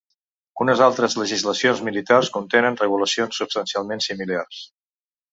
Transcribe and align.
Unes 0.63 0.79
altres 0.85 1.15
legislacions 1.17 1.83
militars 1.89 2.31
contenen 2.37 2.77
regulacions 2.79 3.37
substancialment 3.41 4.03
similars. 4.07 4.63